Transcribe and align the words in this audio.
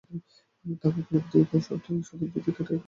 তারপর 0.81 1.03
পরবর্তী 1.03 1.57
শতাব্দীতে 1.59 2.11
তা 2.25 2.35
কেটে 2.35 2.51
কাঠ 2.51 2.67
করে 2.67 2.69
নেন। 2.69 2.79